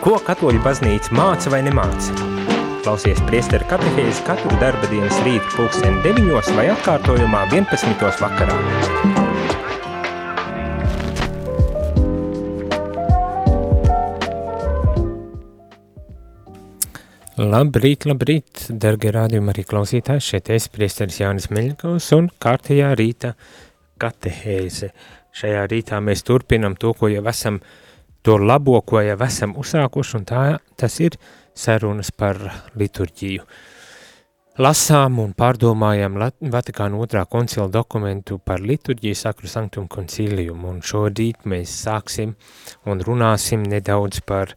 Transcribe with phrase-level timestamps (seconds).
[0.00, 2.14] Ko katoļu baznīca māca vai nemāca?
[2.80, 8.06] Klausies priesteru katehēzi katru darba dienas rītu pulksteni 9 vai atkārtojumā 11.
[8.22, 8.56] vakarā.
[17.36, 23.34] Labrīt, labrīt, dargie rādījumi arī klausītāji, šeit es priesteris Jānis Meļņkovs un kārtējā rīta
[24.00, 24.94] katehēze.
[25.36, 27.60] Šajā rītā mēs turpinam to, ko jau esam,
[28.22, 30.44] to labo, ko jau esam uzsākuši, un tā,
[30.76, 31.16] tas ir
[31.56, 32.40] sarunas par
[32.78, 33.46] liturģiju.
[34.60, 36.18] Lasām un pārdomājam
[36.52, 42.34] Vatikāna otrā koncila dokumentu par liturģiju Sakru Sanctum Concilium, un šodīt mēs sāksim
[42.84, 44.52] un runāsim nedaudz par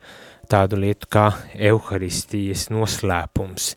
[0.51, 3.73] tādu lietu kā Euharistijas noslēpums.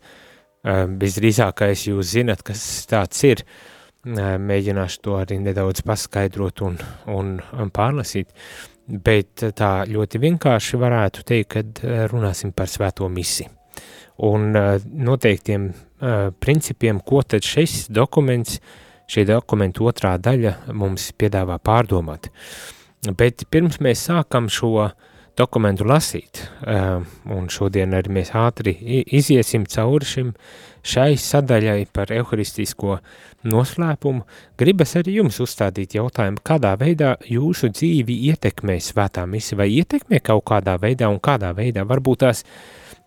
[0.99, 3.45] Visdrīzākais jūs zinat, kas tāds ir,
[4.03, 6.75] mēģināšu to arī nedaudz paskaidrot un,
[7.13, 8.33] un, un pārlasīt,
[8.87, 13.47] bet tā ļoti vienkārši varētu teikt, kad runāsim par svēto misi.
[14.27, 15.67] Un noteiktiem
[16.41, 18.61] principiem, ko tad šis dokuments,
[19.11, 22.31] šī dokumenta otrā daļa mums piedāvā pārdomāt.
[23.17, 24.95] Bet pirms mēs sākam šo uh,
[25.37, 28.73] dokumentu lasīt, un šodien arī mēs ātri
[29.15, 30.31] iziesim cauri šim
[30.87, 32.97] šai sadaļai par evharistisko
[33.47, 34.23] noslēpumu,
[34.59, 40.45] gribas arī jums uzstādīt jautājumu, kādā veidā jūsu dzīvi ietekmē svētā misi, vai ietekmē kaut
[40.49, 42.43] kādā veidā un kādā veidā, varbūt tās,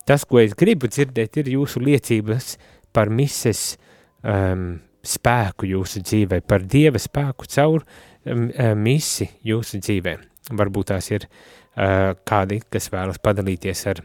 [0.07, 2.55] tas, ko es gribu dzirdēt, ir jūsu liecības
[2.95, 3.75] par mises
[4.23, 10.19] um, spēku jūsu dzīvē, par Dieva spēku caur um, misi jūsu dzīvē.
[10.51, 14.03] Varbūt tās ir uh, kādi, kas vēlas padalīties ar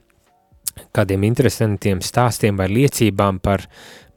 [0.96, 3.66] kādiem interesantiem stāstiem vai liecībām par,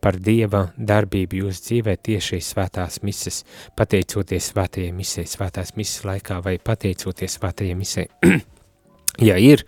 [0.02, 3.42] par Dieva darbību jūsu dzīvē tieši svētās mises,
[3.78, 8.06] pateicoties svētajai misei, svētās mises laikā vai pateicoties svētajai misei.
[9.28, 9.64] ja ir,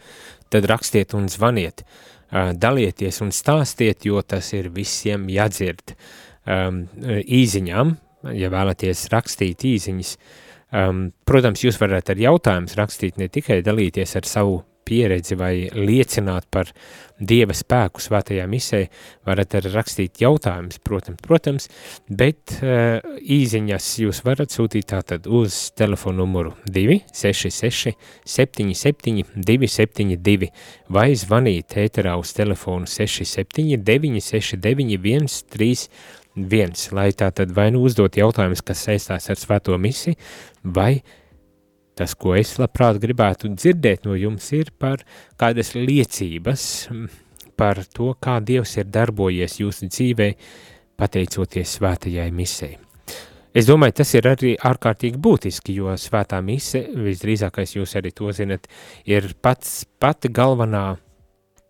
[0.50, 5.96] tad rakstiet un zvaniet, eh, dalieties un stāstiet, jo tas ir visiem jādzird.
[6.50, 7.90] Um, īziņām,
[8.34, 14.14] ja vēlaties rakstīt īziņas, uh, Um, protams, jūs varat ar jautājumus rakstīt, ne tikai dalīties
[14.20, 14.60] ar savu
[14.90, 16.70] pieredzi vai liecināt par
[17.20, 18.78] Dieva spēku svētajā misē,
[19.28, 21.66] varat arī rakstīt jautājumus, protams, protams,
[22.08, 27.92] bet uh, īziņas jūs varat sūtīt tātad uz telefonu numuru 266
[28.24, 30.48] 77 272
[30.96, 35.86] vai zvanīt ēterā uz telefonu 67 969 131
[36.36, 40.14] viens, lai tā tad vai nu uzdot jautājumus, kas saistās ar svēto misi,
[40.64, 41.00] vai
[41.98, 45.02] tas, ko es labprāt gribētu dzirdēt no jums, ir par
[45.40, 46.66] kādas liecības
[47.60, 50.30] par to, kā Dievs ir darbojies jūsu dzīvē,
[51.00, 52.78] pateicoties svētajai misei.
[53.50, 58.68] Es domāju, tas ir arī ārkārtīgi būtiski, jo svētā mise, visdrīzākais jūs arī to zinat,
[59.04, 60.84] ir pats pati galvenā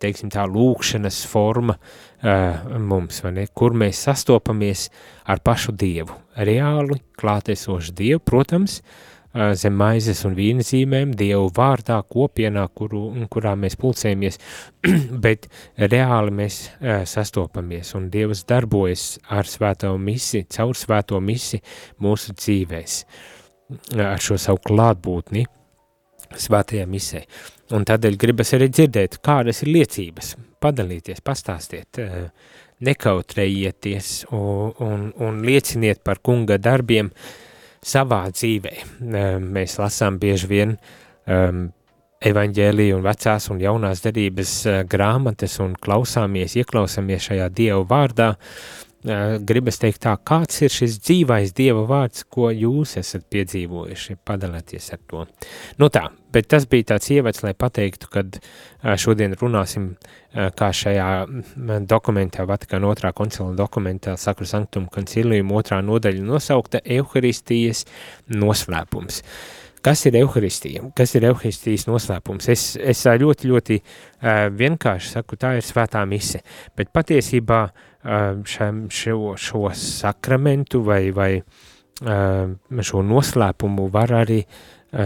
[0.01, 4.89] teiksim tā, lūkšanas forma uh, mums, ne, kur mēs sastopamies
[5.29, 11.99] ar pašu Dievu, reāli klātesošu Dievu, protams, uh, zem maizes un vīna zīmēm, Dievu vārdā,
[12.03, 14.41] kopienā, kuru, kurā mēs pulcējamies,
[15.25, 15.47] bet
[15.77, 21.61] reāli mēs uh, sastopamies, un Dievs darbojas ar svēto misi, caur svēto misi
[22.01, 23.01] mūsu dzīvēs,
[24.01, 25.45] ar šo savu klātbūtni,
[26.37, 27.23] svētajā misē.
[27.75, 32.29] Un tādēļ gribas arī dzirdēt, kādas ir liecības, padalīties, pastāstiet, eh,
[32.81, 37.11] nekautrējieties un, un, un lieciniet par kunga darbiem
[37.81, 38.73] savā dzīvē.
[38.75, 41.69] Eh, mēs lasām bieži vien um,
[42.21, 48.35] evaņģēliju un vecās un jaunās derības uh, grāmatas un klausāmies, ieklausāmies šajā Dievu vārdā,
[49.01, 54.99] gribas teikt tā, kāds ir šis dzīvais Dieva vārds, ko jūs esat piedzīvojuši, padalieties ar
[55.09, 55.23] to.
[55.81, 56.03] Nu tā,
[56.33, 58.37] bet tas bija tāds ievads, lai pateiktu, kad
[59.01, 59.95] šodien runāsim,
[60.31, 61.07] kā šajā
[61.89, 67.87] dokumentā, Vatikāna otrā koncila dokumentā, Sakru Sanktum Concilium otrā nodaļa nosaukta Euharistijas
[68.29, 69.23] noslēpums.
[69.81, 70.83] Kas ir evaharistija?
[70.97, 72.49] Kas ir evaharistijas noslēpums?
[72.53, 73.79] Es, es ļoti, ļoti
[74.57, 76.43] vienkārši saku, tā ir svētā mise,
[76.77, 77.63] bet patiesībā
[78.45, 81.31] šam, šo, šo sakramentu vai, vai
[82.91, 84.41] šo noslēpumu var arī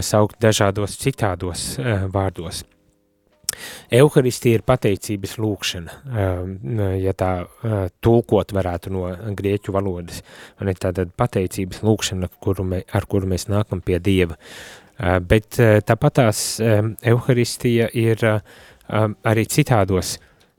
[0.04, 1.68] saukt dažādos citādos
[2.12, 2.64] vārdos.
[3.98, 5.96] Euharistija ir pateicības lūkšana,
[7.02, 7.30] ja tā
[8.04, 9.08] tulkot varētu no
[9.38, 10.22] grieķu valodas,
[10.60, 14.38] un ir tātad pateicības lūkšana, kuru mē, ar kuru mēs nākam pie Dieva.
[15.28, 15.58] Bet
[15.88, 18.22] tāpatās Euharistija ir
[18.88, 20.16] arī citādos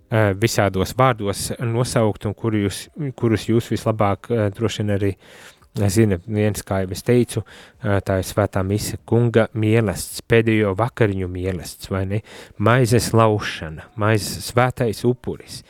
[0.08, 2.86] Eh, visādos vārdos nosaukt un kur jūs,
[3.20, 5.10] kurus jūs vislabāk eh, droši vien arī
[5.94, 6.18] zina.
[6.26, 7.44] Viens, kā jau es teicu,
[7.82, 12.22] tā ir svētā mise kunga mielasts pēdējo vakariņu mielests, vai ne,
[12.58, 15.62] maizes laušana, maizes svētais upuris,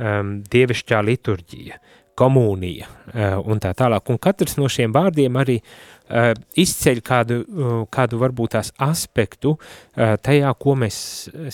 [0.00, 1.80] um, dievišķā liturģija,
[2.20, 4.12] komunija uh, un tā tālāk.
[4.12, 6.30] Un katrs no šiem vārdiem arī uh,
[6.60, 9.56] izceļ kādu, uh, kādu varbūt tās aspektu
[9.96, 11.00] tajā, ko mēs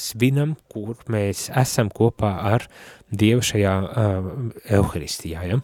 [0.01, 2.67] svinam, kur mēs esam kopā ar
[3.07, 4.31] Dievu šajā uh,
[4.79, 5.45] Euharistijā.
[5.47, 5.61] Ja?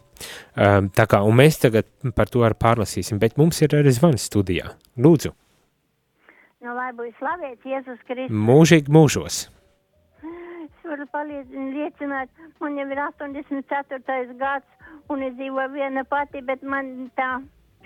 [0.95, 4.77] Tā kā, un mēs tagad par to arī pārlasīsim, bet mums ir arī zvans studijā.
[5.03, 5.33] Lūdzu.
[6.63, 8.31] Nu, lai būtu slavēts Jēzus Kristus.
[8.31, 9.39] Mūžīgi mūžos.
[10.63, 12.31] Es varu paliecināt,
[12.63, 14.37] man jau ir 84.
[14.39, 17.39] gads, un es dzīvoju viena pati, bet man tā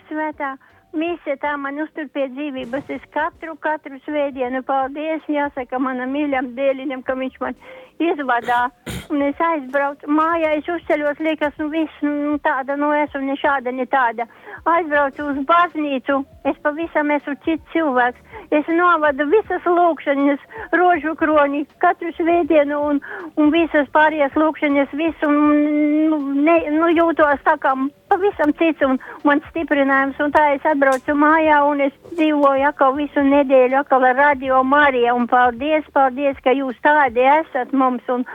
[0.08, 0.56] svētā
[0.96, 2.88] Mīsija tā man uztur pie dzīvības.
[2.94, 7.58] Es katru, katru svētdienu paldies, jāsaka manam mīļam dēliņam, ka viņš man
[8.02, 8.66] izvadā.
[9.06, 13.70] Un es aizbraucu mājā, es uzceļos, liekas, nu viss, nu tāda, nu esmu ne šāda,
[13.70, 14.26] ne tāda.
[14.66, 16.16] Aizbraucu uz baznīcu,
[16.50, 18.22] es pavisam esmu cits cilvēks.
[18.54, 20.42] Es novadu visas lūkšanas,
[20.78, 23.00] rožu kroni, katru svētdienu un,
[23.38, 27.74] un visas pārējās lūkšanas, visu, nu, ne, nu jūtos tā kā
[28.10, 30.18] pavisam cits un man stiprinājums.
[30.22, 35.14] Un tā es atbraucu mājā un es dzīvoju atkal visu nedēļu atkal ar radio Mariju.
[35.18, 38.26] Un paldies, paldies, ka jūs tādi esat mums un,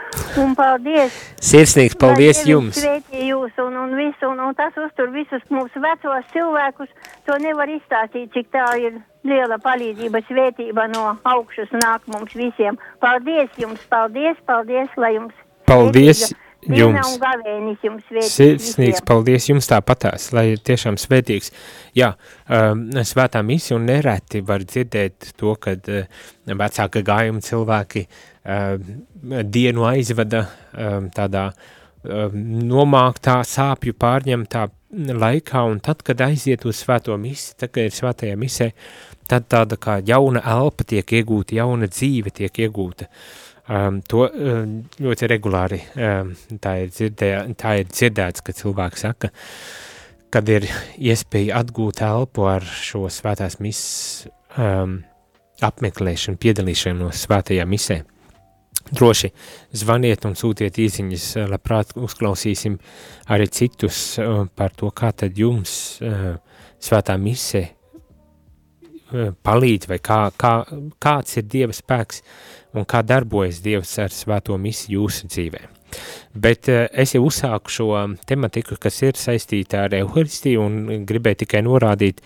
[0.42, 1.16] un paldies.
[1.44, 2.80] Sirsnīgs paldies jums.
[2.80, 6.92] Sveiki jūs un, un visu, un, un tas uztur visus mūsu vecos cilvēkus.
[7.28, 12.80] To nevar izstāstīt, cik tā ir liela palīdzība, svētība no augšas nāk mums visiem.
[13.04, 15.36] Paldies jums, paldies, paldies, lai jums.
[15.70, 16.40] Paldies jums.
[16.62, 17.16] jums
[18.30, 21.50] Sirsnīgs paldies jums tāpatās, lai ir tiešām svētīgs.
[21.98, 22.12] Jā,
[22.46, 26.06] um, svētā misija un nereti var dzirdēt to, kad uh,
[26.46, 36.02] vecāka gājuma cilvēki uh, dienu aizvada um, tādā um, nomāktā sāpju pārņemtā laikā, un tad,
[36.04, 38.72] kad aiziet uz svēto misiju, tad, kad ir svētajā misē,
[39.30, 43.08] tad tāda kā jauna elpa tiek iegūta, jauna dzīve tiek iegūta.
[43.72, 47.30] Um, to um, ļoti regulāri um, tā, ir dzirdē,
[47.62, 49.30] tā ir dzirdēts, ka cilvēki saka,
[50.34, 50.66] kad ir
[50.98, 54.28] iespēja atgūt elpu ar šo svētās misijas
[54.58, 54.98] um,
[55.64, 58.02] apmeklēšanu, piedalīšanos svētajā misē.
[58.90, 59.30] Droši
[59.78, 62.80] zvaniet un sūtiet īziņas, labprāt uzklausīsim
[63.32, 66.34] arī citus uh, par to, kā tad jums uh,
[66.82, 67.68] svētā mise
[69.12, 70.54] palīdz vai kā, kā,
[71.04, 72.22] kāds ir Dieva spēks
[72.80, 75.66] un kā darbojas Dievs ar svēto misi jūsu dzīvē.
[76.32, 77.90] Bet es jau uzsāku šo
[78.28, 82.22] tematiku, kas ir saistīta ar Euharistiju un gribēju tikai norādīt,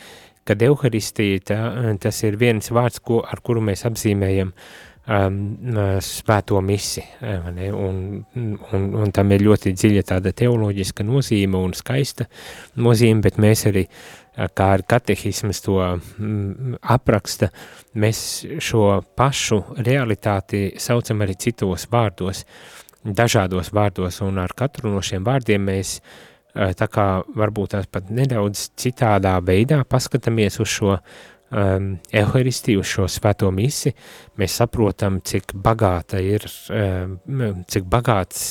[0.45, 1.57] ka Euharistija
[1.97, 7.97] tas ir viens vārds, ko, ar kuru mēs apzīmējam uh, svēto misi, ne, un,
[8.73, 12.25] un, un tam ir ļoti dziļa tāda teoloģiska nozīme un skaista
[12.81, 13.85] nozīme, bet mēs arī,
[14.57, 15.77] kā ar katehismas to
[16.81, 17.51] apraksta,
[17.93, 18.19] mēs
[18.57, 22.41] šo pašu realitāti saucam arī citos vārdos,
[23.05, 25.99] dažādos vārdos, un ar katru no šiem vārdiem mēs
[26.55, 33.07] tā kā varbūt tās pat nedaudz citādā veidā paskatāmies uz šo uh, um, evaharistiju, šo
[33.11, 33.93] svēto misi,
[34.39, 37.17] mēs saprotam, cik bagāta ir, um,
[37.69, 38.41] cik bagāts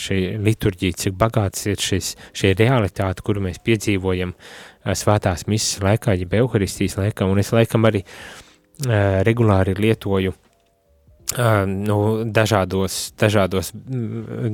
[0.00, 6.18] šī liturģija, cik bagāts ir šis, šī realitāte, kuru mēs piedzīvojam uh, svētās misijas laikā,
[6.18, 13.72] ja evaharistijas laikā, un es laikam arī uh, regulāri lietoju uh, nu, dažādos, dažādos,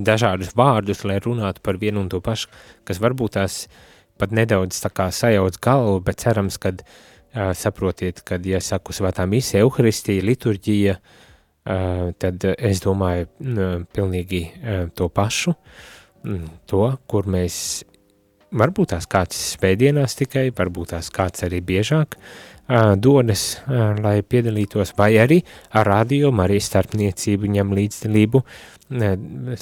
[0.07, 2.53] dažādus vārdus, lai runātu par vienu un to pašu,
[2.85, 3.67] kas varbūt tās
[4.17, 4.79] pat nedaudz
[5.13, 7.06] sajauc galvu, bet cerams, kad uh,
[7.57, 10.97] saprotiet, kad, ja saku svētā misija, euharistija, liturģija,
[12.23, 13.27] tad es domāju
[13.95, 14.43] pilnīgi
[14.97, 15.57] to pašu,
[16.71, 17.59] to, kur mēs,
[18.57, 22.17] varbūt tās kāds svētdienās tikai, varbūt tās kāds arī biežāk
[22.99, 23.49] dodas,
[24.03, 25.41] lai piedalītos, vai arī
[25.77, 28.43] ar radio, arī starpniecību ņem līdzdalību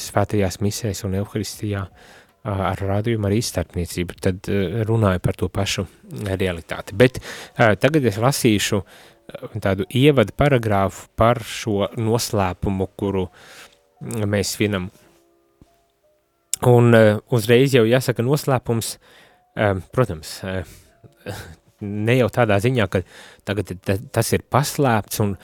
[0.04, 4.48] svētajās misēs un euharistijā, uh, ar rādījumu arī starpniecību, tad
[4.88, 5.86] runāju par to pašu
[6.28, 6.96] realitāti.
[6.96, 7.20] Bet
[7.56, 8.82] tagad es lasīšu
[9.64, 13.26] tādu ievadu paragrāfu par šo noslēpumu, kuru
[14.28, 14.90] mēs svinam.
[16.68, 16.92] Un
[17.32, 18.94] uzreiz jau jāsaka noslēpums,
[19.96, 20.36] protams,
[21.85, 23.03] ne jau tādā ziņā, ka
[23.47, 23.73] tagad
[24.14, 25.35] tas ir paslēpts un,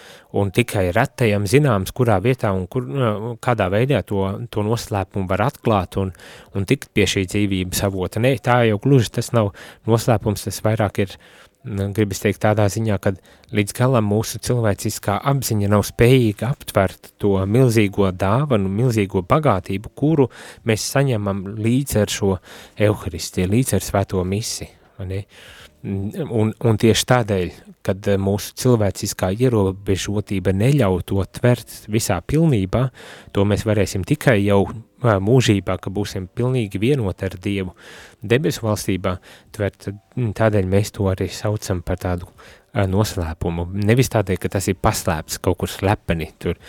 [0.40, 2.86] un tikai retajam zināms, kurā vietā un kur,
[3.42, 6.14] kādā veidā to, to noslēpumu var atklāt un,
[6.54, 8.22] un tikt pie šī dzīvības avota.
[8.22, 9.52] Nē, tā jau gluži tas nav
[9.88, 11.16] noslēpums, tas vairāk ir,
[11.64, 13.12] gribas teikt, tādā ziņā, ka
[13.52, 20.30] līdz galam mūsu cilvēciskā apziņa nav spējīga aptvert to milzīgo dāvanu, milzīgo bagātību, kuru
[20.64, 22.36] mēs saņemam līdz ar šo
[22.80, 24.70] evaharistiju, līdz ar svēto misi.
[25.00, 25.24] Ne?
[25.80, 27.52] Un, un tieši tādēļ,
[27.88, 32.82] kad mūsu cilvēciskā ierobežotība neļauj to tvert visā pilnībā,
[33.32, 34.66] to mēs varēsim tikai jau
[35.00, 37.72] mūžībā, ka būsim pilnīgi vienoti ar Dievu
[38.20, 39.16] debesu valstībā,
[39.56, 39.88] tvert,
[40.36, 42.28] tādēļ mēs to arī saucam par tādu
[42.76, 43.70] noslēpumu.
[43.80, 46.60] Nevis tādēļ, ka tas ir paslēpts kaut kur slepeni, tur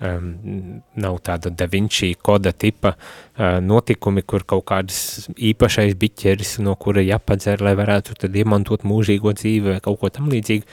[0.00, 6.76] um, nav tāda Da Vinci koda tipa uh, notikumi, kur kaut kādas īpašais biķeris, no
[6.80, 10.66] kura jāpadzer, lai varētu tad iemantot mūžīgo dzīvi vai kaut ko tam līdzīgu.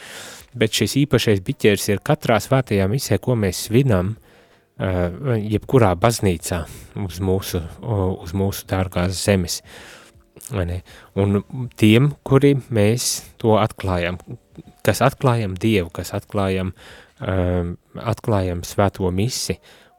[0.57, 6.63] Bet šis īpašais biķeris ir katrā svētajā misē, ko mēs svinam, uh, jebkurā baznīcā
[7.05, 7.61] uz mūsu,
[8.23, 9.61] uz mūsu dārgās zemes.
[10.53, 11.41] Un
[11.75, 13.09] tiem, kuri mēs
[13.41, 14.19] to atklājam,
[14.85, 19.57] kas atklājam Dievu, kas atklājam uh, um, atklājam svēto misi,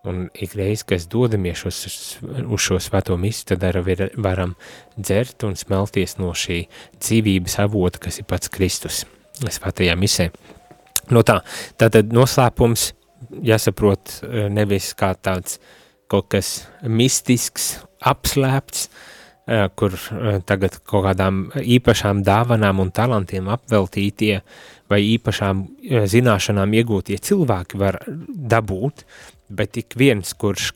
[0.09, 1.81] un ikreiz, kas dodamies uz,
[2.23, 4.55] uz šo svēto misi, tad arī varam
[4.97, 6.63] dzert un smelties no šī
[7.01, 9.05] dzīvības avota, kas ir pats Kristus
[9.39, 10.31] svētajā misē.
[11.13, 11.41] No tā,
[11.81, 12.93] tātad noslēpums
[13.45, 15.59] jāsaprot uh, nevis kā tāds
[16.09, 24.37] kaut kas mistisks, apslēpts, uh, kur uh, tagad kaut kādām īpašām dāvanām un talantiem apveltītie
[24.39, 29.05] uh, vai īpašām eh, zināšanām iegūtie cilvēki var dabūt,
[29.49, 30.73] bet ik viens, kurš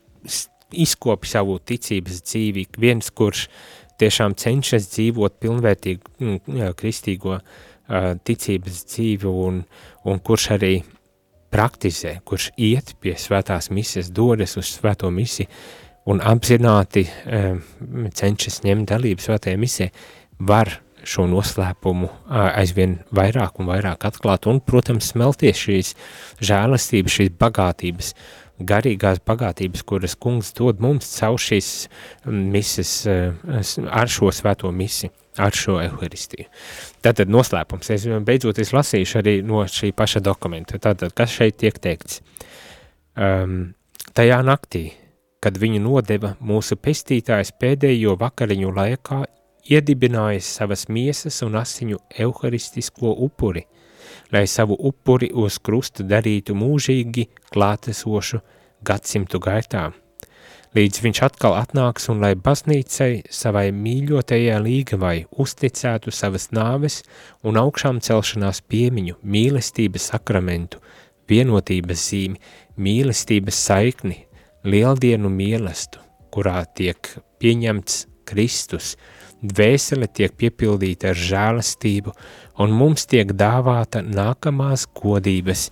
[0.73, 3.49] izkopi savu ticības dzīvi, ik viens, kurš
[4.01, 7.39] tiešām cenšas dzīvot pilnvērtīgu mm, kristīgo
[8.25, 9.59] ticības dzīvi un,
[10.09, 10.73] un kurš arī
[11.53, 15.51] praktizē, kurš iet pie svētās misijas, dodas uz svēto misiju
[16.09, 17.05] un apzināti
[18.17, 19.91] cenšas ņemt dalību svētajā misijā,
[20.41, 20.79] var
[21.09, 25.93] šo noslēpumu aizvien vairāk un vairāk atklāt un, protams, smelties šīs
[26.43, 28.13] žēlastības, šīs bagātības,
[28.63, 31.73] garīgās bagātības, kuras kungs dod mums caur šīs
[32.27, 36.49] mises ar šo svēto misi, ar šo eharistiju.
[37.05, 40.81] Tātad noslēpums, es beidzot es lasīšu arī no šī paša dokumenta.
[40.83, 42.21] Tātad, kas šeit tiek teikts?
[43.13, 43.73] Um,
[44.17, 44.91] tajā naktī,
[45.43, 49.23] kad viņu nodeva mūsu pestītājs pēdējo vakariņu laikā
[49.71, 53.65] iedibinājis savas miesas un asiņu euharistisko upuri,
[54.33, 58.43] lai savu upuri uz krusta darītu mūžīgi klātesošu
[58.83, 59.91] gadsimtu gaitā.
[60.73, 67.03] Līdz viņš atkal atnāks un lai baznīcai savai mīļotajai līgavai uzticētu savas nāves
[67.45, 70.81] un augšām celšanās piemiņu, mīlestības sakramentu,
[71.29, 72.41] vienotības zīmi,
[72.81, 74.23] mīlestības saikni,
[74.65, 76.01] lieldienu mielastu,
[76.33, 77.11] kurā tiek
[77.43, 78.95] pieņemts Kristus,
[79.43, 82.15] dvēsele tiek piepildīta ar žēlastību,
[82.63, 85.69] un mums tiek dāvāta nākamās godības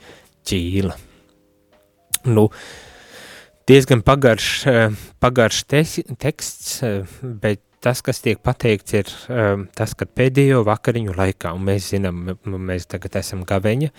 [0.49, 0.97] ķīla.
[2.29, 2.49] Nu,
[3.71, 5.83] diezgan pagarš, eh, pagarš te,
[6.19, 11.65] teksts, eh, bet tas, kas tiek pateikts, ir eh, tas, ka pēdējo vakariņu laikā, un
[11.71, 13.91] mēs zinām, mēs tagad esam gaveņa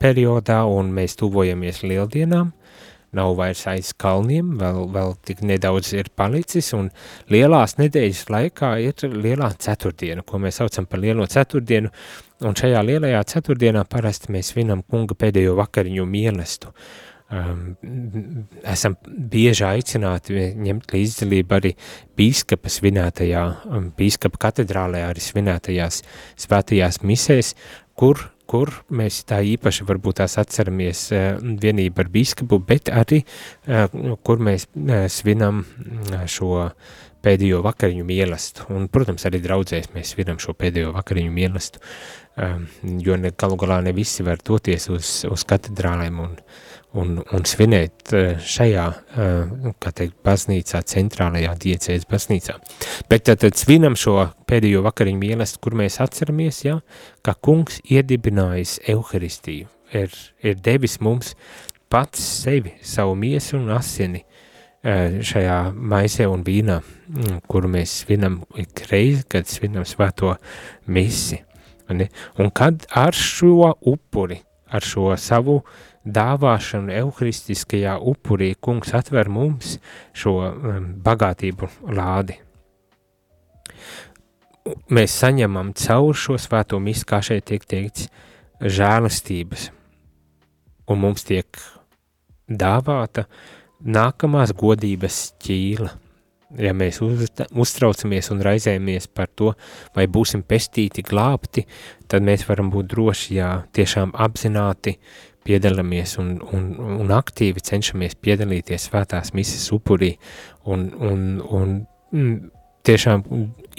[0.00, 2.54] periodā, un mēs tuvojamies lieldienām,
[3.16, 6.90] nav vairs aiz kalniem, vēl, vēl tik nedaudz ir palicis, un
[7.32, 11.92] lielās nedēļas laikā ir lielā ceturtdiena, ko mēs saucam par lielo ceturtdienu,
[12.44, 16.74] un šajā lielajā ceturtdienā parasti mēs vinam kunga pēdējo vakariņu mielestu.
[17.34, 17.72] Um,
[18.68, 21.72] esam bieži aicināti ņemt līdzdalību arī
[22.18, 26.02] bīskapa svinētajā, um, bīskapa katedrālē arī svinētajās
[26.44, 27.54] svētajās misēs,
[27.96, 33.22] kur kur mēs tā īpaši varbūt tās atceramies eh, vienību ar bīskapu, bet arī,
[33.66, 33.96] eh,
[34.26, 35.64] kur mēs eh, svinam
[36.30, 36.68] šo
[37.24, 38.68] pēdējo vakariņu mielastu.
[38.74, 41.80] Un, protams, arī draudzēs mēs svinam šo pēdējo vakariņu mielastu,
[43.00, 46.34] jo ne, galu galā ne visi var doties uz, uz katedrālēm un,
[46.98, 48.84] un, un svinēt eh, šajā,
[49.18, 52.56] eh, kā teikt, baznīcā, centrālajā diecēs baznīcā.
[53.10, 54.16] Bet tad, tad svinam šo
[54.48, 56.78] pēdējo vakariņu mielastu, kur mēs atceramies, ja,
[57.26, 61.34] ka kungs iedibinājis Euharistiju, ir, ir devis mums
[61.92, 68.42] pats sevi, savu miesu un asini eh, šajā maisē un vīnā, mm, kuru mēs svinam
[68.60, 70.36] ik reizi, kad svinam svēto
[70.86, 71.42] misi.
[71.90, 74.38] Un kad ar šo upuri,
[74.72, 75.74] ar šo savu uh,
[76.04, 79.78] dāvāšanu evharistiskajā upurī kungs atver mums
[80.16, 82.38] šo um, bagātību lādi.
[84.94, 88.08] Mēs saņemam caur šo svēto misu, kā šeit tiek teikts,
[88.60, 89.68] žēlastības,
[90.88, 91.60] un mums tiek
[92.48, 93.26] dāvāta
[93.84, 95.90] nākamās godības ķīla.
[96.60, 99.52] Ja mēs uz, uztraucamies un raizējamies par to,
[99.96, 101.64] vai būsim pestīti, glābti,
[102.06, 104.94] tad mēs varam būt droši, ja tiešām apzināti
[105.44, 106.68] piedalāmies un, un,
[107.00, 110.14] un aktīvi cenšamies piedalīties svētās misijas upurī
[110.64, 111.74] un, un, un
[112.12, 112.36] mm,
[112.84, 113.24] tiešām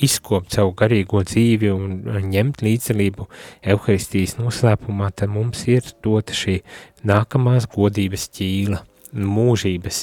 [0.05, 3.27] izkopt savu garīgo dzīvi un ņemt līdzdalību
[3.73, 6.59] Euharistijas noslēpumā, tad mums ir dota šī
[7.05, 8.81] nākamās godības ķīla,
[9.15, 10.01] mūžības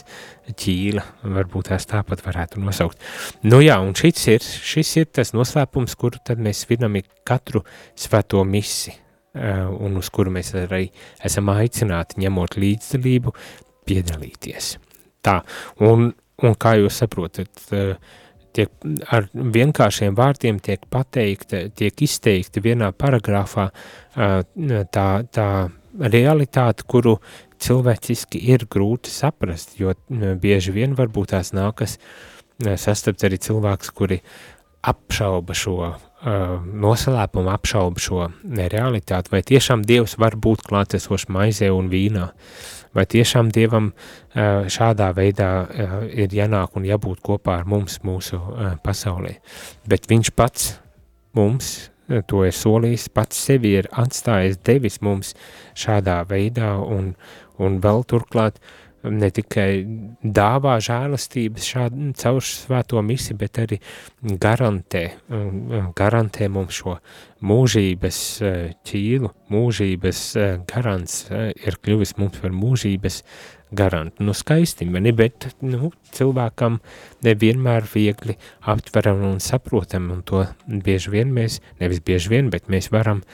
[0.59, 1.05] ķīla,
[1.35, 3.03] varbūt tās tāpat varētu nosaukt.
[3.45, 6.97] Nu jā, un šis ir, šis ir tas noslēpums, kuru tad mēs svinam
[7.29, 7.67] katru
[7.99, 8.95] svēto misi,
[9.35, 10.87] un uz kuru mēs arī
[11.25, 13.33] esam aicināti ņemot līdzdalību
[13.89, 14.75] piedalīties.
[15.23, 15.39] Tā,
[15.87, 16.11] un,
[16.43, 17.63] un kā jūs saprotat,
[18.53, 18.73] tiek
[19.15, 23.71] ar vienkāršiem vārdiem tiek pateikta, tiek izteikta vienā paragrāfā
[24.13, 25.49] tā, tā
[25.93, 27.17] realitāte, kuru
[27.63, 31.99] cilvēciski ir grūti saprast, jo bieži vien varbūt tās nākas
[32.61, 34.21] sastapt arī cilvēks, kuri
[34.83, 35.77] apšauba šo
[36.23, 42.31] noslēpumu, apšauba šo realitāti, vai tiešām Dievs var būt klātesošs maizē un vīnā.
[42.95, 43.93] Vai tiešām Dievam
[44.35, 45.51] šādā veidā
[46.13, 48.39] ir jānāk un jābūt kopā ar mums mūsu
[48.85, 49.39] pasaulē.
[49.89, 50.75] Bet viņš pats
[51.35, 51.73] mums
[52.29, 55.33] to ir solījis, pats sevi ir atstājis, devis mums
[55.79, 57.15] šādā veidā un,
[57.63, 59.83] un vēl turklāt uh, ne tikai
[60.23, 63.79] dāvā žēlastības šādu caur svēto misi, bet arī
[64.23, 65.05] garantē,
[65.99, 66.97] garantē mums šo
[67.43, 68.53] mūžības e,
[68.87, 73.23] ķīlu, mūžības e, garants e, ir kļuvis mums par mūžības
[73.75, 74.23] garantu.
[74.23, 76.79] Nu, skaisti, ne, bet nu, cilvēkam
[77.27, 78.37] nevienmēr viegli
[78.71, 83.25] aptveram un saprotam, un to bieži vien mēs, nevis bieži vien, bet mēs varam,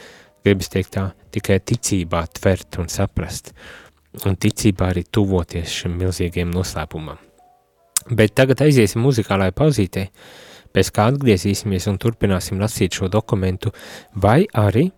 [0.46, 3.52] gribas teikt tā, tikai ticībā tvert un saprast.
[3.52, 3.87] Uh,
[4.26, 7.18] un ticībā arī tuvoties šim milzīgiem noslēpumam.
[8.08, 10.06] Bet tagad aiziesim muzikālajā pauzītē,
[10.72, 13.72] pēc kā atgriezīsimies un turpināsim lasīt šo dokumentu,
[14.14, 14.88] vai arī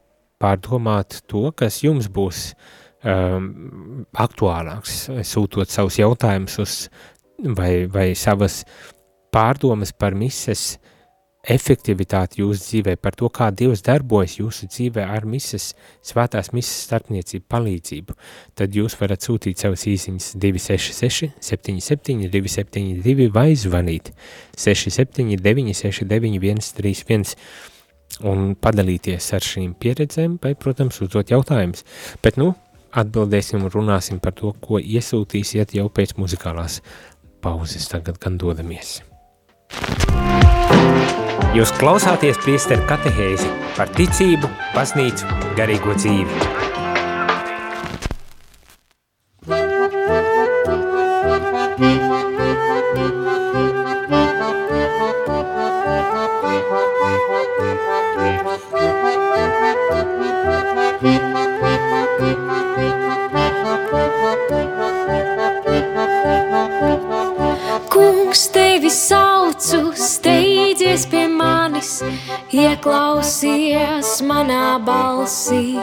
[0.40, 2.52] pārdomāt to, kas jums būs
[3.02, 6.76] um, aktuālāks, sūtot savus jautājumus uz
[7.58, 8.62] vai, vai savas
[9.34, 10.89] pārdomas par mises uh,
[11.40, 15.70] efektivitāti jūsu dzīvē, par to, kā Dievs darbojas jūsu dzīvē ar misas,
[16.04, 18.16] svētās misas starpniecību palīdzību,
[18.60, 24.12] tad jūs varat sūtīt savas īsiņas 266 77 272 vai zvanīt
[24.56, 27.36] 679 69 131
[28.26, 31.86] un padalīties ar šīm pieredzēm vai, protams, uzdot jautājumus.
[32.24, 32.52] Bet, nu,
[32.90, 36.80] atbildēsim un runāsim par to, ko iesūtīsiet jau pēc muzikālās
[37.40, 37.88] pauzes.
[37.88, 38.98] Tagad gan dodamies.
[41.50, 45.26] Jūs klausāties priesteru katehēzi par ticību, baznīcu,
[45.58, 46.30] garīgo dzīvi.
[51.80, 52.09] Kungs
[71.80, 72.02] manis,
[72.52, 75.78] ieklausies manā balsī.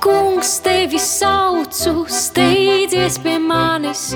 [0.00, 4.14] Kungs tevi saucu, steidzies pie manis,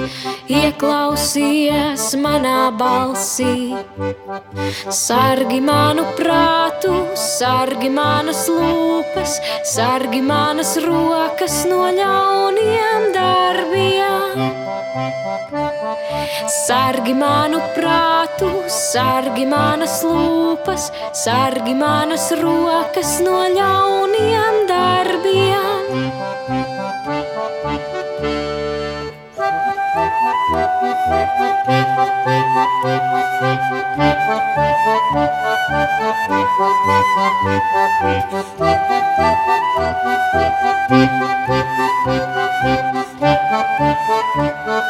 [0.48, 3.76] ieklausies manā balsī.
[4.88, 14.21] Sargi manu prātu, sargi manas lūpas, sargi manas rokas no ļauniem darbiem.
[16.52, 20.88] Sargi manu prātu, sargi manas lūpas,
[21.24, 25.84] sargi manas rokas no ļauniem darbiem.
[43.22, 44.81] ピッコピッコピッコ。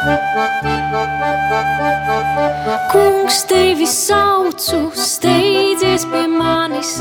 [2.91, 6.97] Kungs tevi saucu, steidzies pie manis,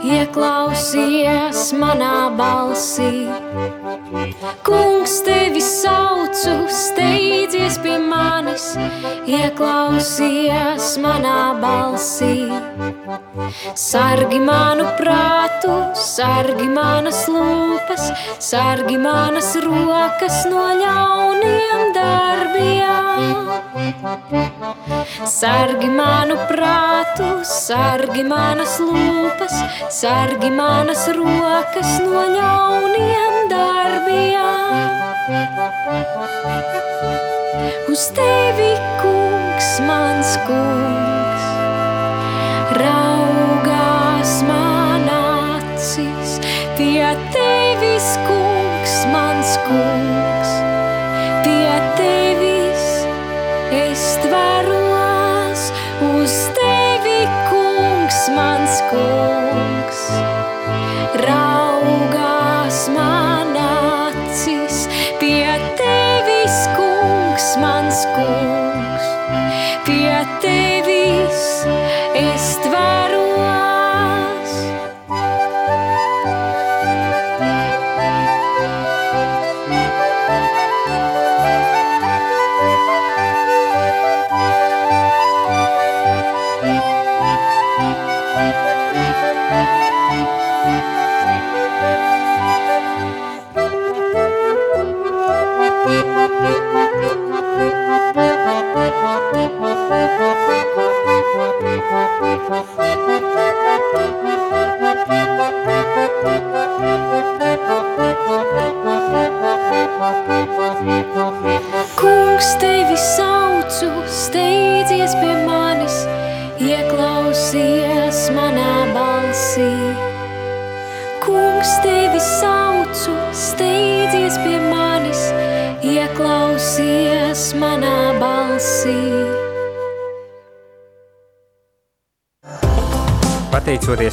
[0.00, 3.28] ieklausies manā balsī.
[4.64, 8.70] Kungs tevi saucu, steidzies pie manis,
[9.28, 12.48] ieklausies manā balsī.
[13.76, 15.76] Sargi manu prātu,
[16.08, 22.45] sargi manas lūpas, sargi manas rokas no ļauniem darbiem.
[25.36, 29.54] Sargi manu prātu, sargi manas lūpas,
[29.90, 34.76] sargi manas rokas no ļauniem darbiem.
[37.92, 41.44] Uz tevi, kungs, mans kungs,
[42.80, 46.38] raugās man acis,
[46.78, 50.05] pie tevis, kungs, mans kungs,
[58.28, 59.45] month's school.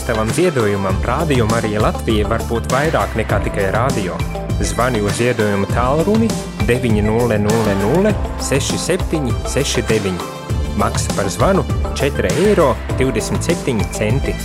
[0.03, 4.17] Pateicoties tavam ziedojumam, Rādio Marija Latvija var būt vairāk nekā tikai rādio.
[4.59, 6.27] Zvani uz ziedojumu tālruni
[6.67, 8.11] 900
[8.43, 10.25] 67 69.
[10.77, 11.63] Maksa par zvanu
[11.95, 14.35] 4 eiro 27 centi.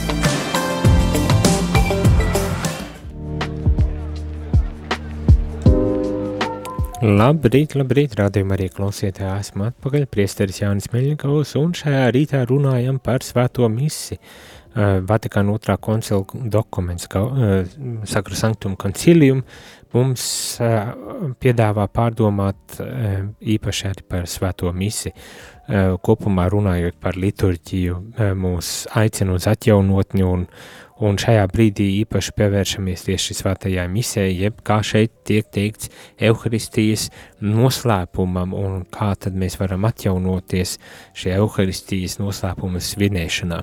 [7.03, 13.27] Labrīt, labrīt, rādījumā arī klausietāji, esmu atpakaļ, priesteris Jānis Meļņikaus, un šajā rītā runājam par
[13.27, 14.19] svēto misi.
[14.19, 17.77] Uh, Vatikāna otrā koncila dokuments, ka uh,
[18.07, 19.43] Sakra Sanktum Concilium
[19.95, 20.25] mums
[20.61, 20.93] uh,
[21.41, 22.81] piedāvā pārdomāt
[23.41, 25.15] īpaši arī par svēto misi.
[25.69, 27.97] Kopumā runājot par liturģiju,
[28.41, 30.47] mūs aicina uz atjaunotni un,
[30.99, 37.05] Un šajā brīdī īpaši pievēršamies tieši svētajai misē, jeb kā šeit tiek teikts Euharistijas
[37.39, 40.75] noslēpumam un kā tad mēs varam atjaunoties
[41.19, 43.61] šajā Euharistijas noslēpuma svinēšanā.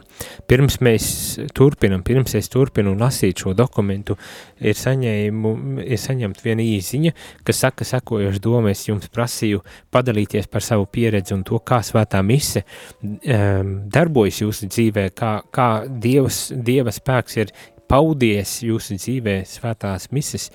[0.48, 1.10] Pirms mēs
[1.58, 4.16] turpinam, pirms es turpinu lasīt šo dokumentu,
[4.60, 7.14] ir, saņēmu, ir saņemt viena īziņa,
[7.48, 9.64] kas saka sekojoši domu, es jums prasīju
[9.94, 12.66] padalīties par savu pieredzi un to, kā svētā mise
[13.04, 17.56] um, darbojas jūsu dzīvē, kā, kā Dievs, Dieva spēks ir
[17.90, 20.50] paudies jūsu dzīvē svētās mises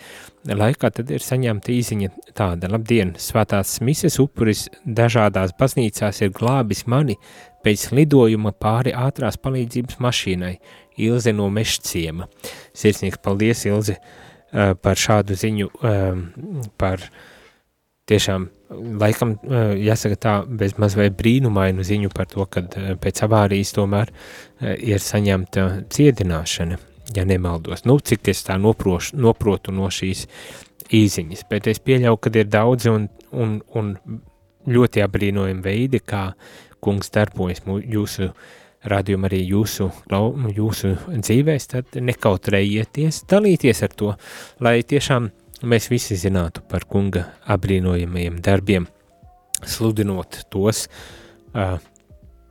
[0.47, 7.19] laikā, tad ir saņemta īziņa tāda, labdien, svētās mises upuris dažādās baznīcās ir glābis mani
[7.65, 10.55] pēc lidojuma pāri ātrās palīdzības mašīnai,
[11.07, 12.29] Ilze no Mešciema.
[12.77, 13.97] Sirsnīgs paldies, Ilze,
[14.53, 15.71] par šādu ziņu,
[16.81, 17.05] par
[18.11, 18.49] tiešām
[19.01, 19.35] laikam,
[19.79, 22.63] jāsaka tā, bez mazliet brīnumainu ziņu par to, ka
[23.03, 24.11] pēc avārijas tomēr
[24.79, 26.79] ir saņemta ciedināšana,
[27.17, 27.85] ja nemaldos.
[27.87, 30.27] Nu, cik es tā noprošu, noprotu no šīs
[30.91, 33.95] īziņas, bet es pieļauju, ka ir daudzi un, un, un
[34.71, 36.31] ļoti apbrīnojami veidi, kā
[36.83, 38.31] kungs darbojas jūsu
[38.89, 39.91] radījumā arī jūsu,
[40.57, 44.15] jūsu dzīvēs, tad nekautrējieties, dalīties ar to,
[44.65, 45.29] lai tiešām
[45.69, 48.89] mēs visi zinātu par kunga apbrīnojamajiem darbiem,
[49.69, 50.87] sludinot tos,
[51.53, 51.77] uh,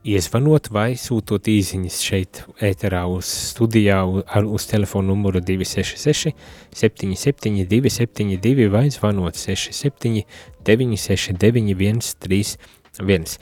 [0.06, 6.32] iezvanot vai sūtot īziņas šeit ēterā uz studijā ar, uz telefonu numuru 266
[6.72, 10.22] 772 72 vai zvanot 67
[10.64, 13.36] 969 131.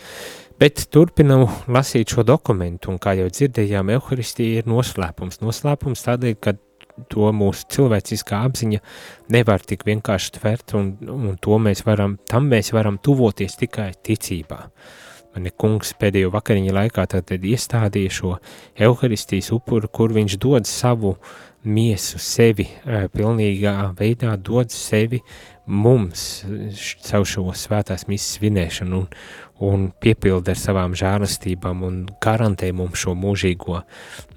[0.59, 5.39] Bet turpinam lasīt šo dokumentu, un kā jau dzirdējām, Euharistija ir noslēpums.
[5.39, 6.57] Noslēpums tādēļ, ka
[7.13, 8.81] to mūsu cilvēciskā apziņa
[9.31, 14.65] nevar tik vienkārši tvert, un, un to mēs varam, tam mēs varam tuvoties tikai ticībā.
[15.37, 18.33] Mani kungs pēdējo vakariņu laikā tad iestādīja šo
[18.89, 21.15] Euharistijas upuru, kur viņš dod savu
[21.69, 22.67] miesu, sevi,
[23.15, 25.21] pilnīgā veidā dod sevi
[25.69, 26.25] mums
[27.05, 29.09] caur šo svētās misas svinēšanu un,
[29.65, 33.83] un piepilda ar savām žārastībām un garantē mums šo mūžīgo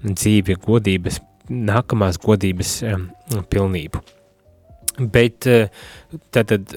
[0.02, 1.20] dzīvi, godības
[1.52, 3.08] nākamās godības um,
[3.50, 4.02] pilnību.
[5.12, 5.46] Bet
[6.34, 6.74] tad, tad,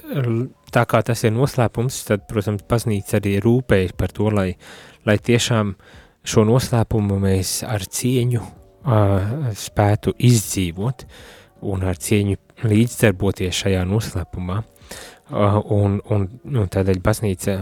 [0.72, 4.48] tā kā tas ir noslēpums, tad, protams, baznīca arī rūpējas par to, lai,
[5.06, 5.74] lai tiešām
[6.26, 11.04] šo noslēpumu mēs ar cieņu uh, spētu izdzīvot
[11.66, 14.62] un ar cieņu līdzdarboties šajā noslēpumā.
[14.62, 14.75] Uh,
[15.30, 17.56] un, un, un tādēļ baznīca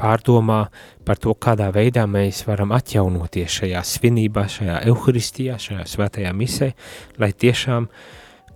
[0.00, 0.60] pārdomā
[1.04, 6.72] par to, kādā veidā mēs varam atjaunoties šajā svinībā, šajā evaharistijā, šajā svētajā misē,
[7.20, 7.90] lai tiešām,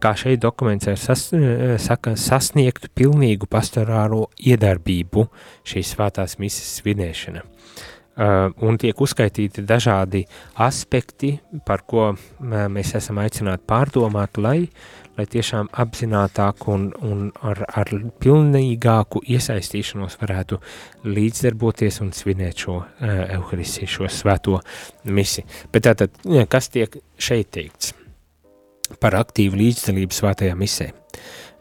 [0.01, 1.29] kā šeit dokuments ir sas,
[1.85, 5.29] saka, sasniegtu pilnīgu pastorālo iedarbību
[5.69, 7.45] šīs svētās mises svinēšana.
[8.15, 10.21] Uh, un tiek uzskaitīti dažādi
[10.63, 11.33] aspekti,
[11.67, 12.19] par ko uh,
[12.71, 14.69] mēs esam aicināti pārdomāt, lai
[15.19, 17.91] lai tiešām apzinātāk un, un ar, ar
[18.23, 20.61] pilnīgāku iesaistīšanos varētu
[21.07, 24.61] līdzdarboties un svinēt šo uh, evaharistiju, šo svēto
[25.05, 25.47] misi.
[25.73, 26.19] Bet tātad,
[26.51, 27.95] kas tiek šeit teikts
[29.01, 30.91] par aktīvu līdzdalību svētajā misē?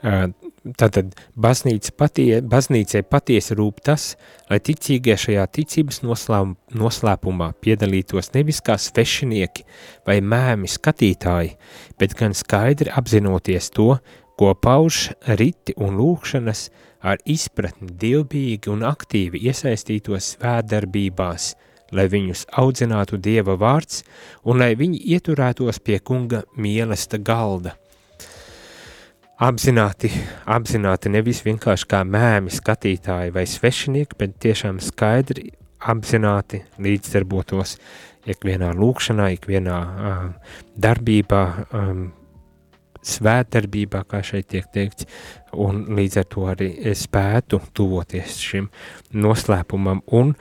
[0.04, 0.28] Uh,
[0.64, 4.14] Tātad baznīca patie, baznīcai patiesi rūp tas,
[4.48, 9.66] lai ticīgie šajā ticības noslēm, noslēpumā piedalītos nevis kā svešinieki
[10.08, 11.58] vai mēmi skatītāji,
[12.00, 13.98] bet gan skaidri apzinoties to,
[14.40, 16.70] ko pauž riti un lūkšanas
[17.04, 21.54] ar izpratni dievbīgi un aktīvi iesaistītos svētdarbībās,
[21.92, 24.06] lai viņus audzinātu Dieva vārds
[24.48, 27.76] un lai viņi ieturētos pie kunga mielesta galda.
[29.42, 30.12] Apzināti,
[30.46, 35.48] apzināti nevis vienkārši kā mēmi skatītāji vai svešinieki, bet tiešām skaidri
[35.90, 37.80] apzināti līdzdarbotos
[38.30, 40.28] ikvienā lūkšanā, ikvienā uh,
[40.78, 41.42] darbībā,
[41.74, 42.04] um,
[43.02, 45.10] svētdarbībā, kā šeit tiek teikts,
[45.58, 48.70] un līdz ar to arī spētu tuvoties šim
[49.18, 50.36] noslēpumam un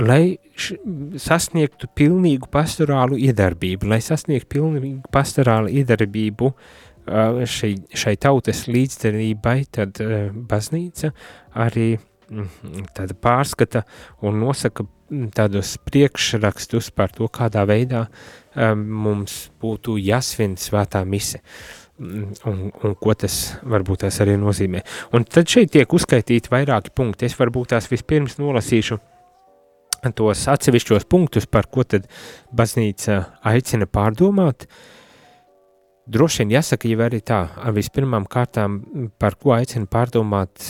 [0.00, 0.78] lai š,
[1.20, 6.54] sasniegtu pilnīgu pastorālu iedarbību, lai sasniegtu pilnīgu pastorālu iedarbību
[7.06, 10.00] šai, šai tautas līdzdarībai, tad
[10.48, 11.12] baznīca
[11.64, 11.94] arī
[12.96, 13.84] tāda pārskata
[14.24, 14.86] un nosaka
[15.36, 21.42] tādus priekšrakstus par to, kādā veidā um, mums būtu jāsvin svētā mise.
[22.02, 23.36] Un, un ko tas
[23.68, 24.80] varbūt tās arī nozīmē.
[25.14, 27.28] Un tad šeit tiek uzskaitīti vairāki punkti.
[27.28, 28.96] Es varbūt tās vispirms nolasīšu
[30.16, 32.08] tos atsevišķos punktus, par ko tad
[32.50, 33.20] baznīca
[33.52, 34.66] aicina pārdomāt.
[36.06, 38.80] Droši vien jāsaka jau arī tā, vispirmām kārtām,
[39.22, 40.64] par ko aicina pārdomāt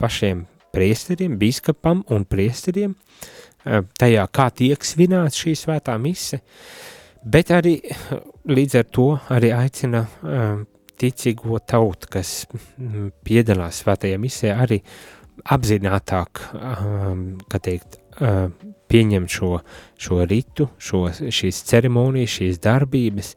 [0.00, 2.94] pašiem priesteriem, biskupam un priesteriem,
[3.64, 6.40] eh, tajā kā tiek svinēta šī svētā mise,
[7.24, 7.80] bet arī
[8.46, 10.64] līdz ar to arī aicina eh,
[11.00, 12.46] ticīgo tautu, kas
[13.24, 14.82] piedalās svētajā misē, arī
[15.48, 16.42] apzinātāk,
[17.48, 17.96] kā teikt,
[18.92, 19.54] pieņemt šo,
[19.96, 23.30] šo ritu, šo, šīs ceremonijas, šīs darbības,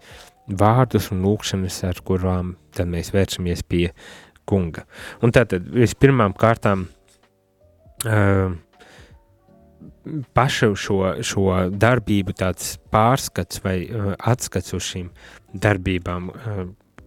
[0.48, 3.88] vārdus un lūkšanas, ar kurām tad mēs vēršamies pie
[4.50, 4.84] kunga.
[5.24, 6.88] Un tātad vispirmām kārtām
[10.36, 13.78] pašu šo, šo darbību tāds pārskats vai
[14.20, 15.12] atskats uz šīm
[15.54, 16.32] darbībām,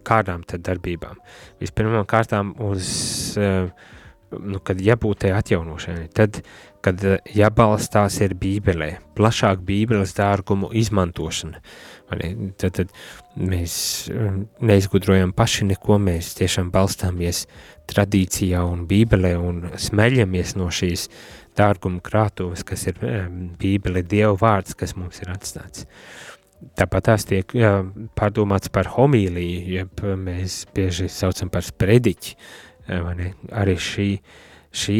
[0.07, 1.19] kādām tad darbībām.
[1.61, 2.89] Vispirmām kārtām uz,
[3.37, 6.41] nu, kad jābūt tai atjaunošanai, tad,
[6.85, 7.03] kad
[7.35, 11.61] jābalstās ir bībelē, plašāk bībeles dārgumu izmantošana.
[12.07, 12.91] Tad, tad
[13.35, 13.73] mēs
[14.63, 17.43] neizgudrojam paši neko, mēs tiešām balstāmies
[17.91, 21.07] tradīcijā un bībelē un smeļamies no šīs
[21.59, 23.03] dārguma krātuves, kas ir
[23.59, 25.87] bībele, Dieva vārds, kas mums ir atstāts.
[26.79, 27.73] Tāpat tās tiek jā,
[28.17, 32.37] pārdomāts par homīliju, jeb mēs bieži saucam par sprediķi,
[33.51, 34.11] arī šī,
[34.71, 34.99] šī,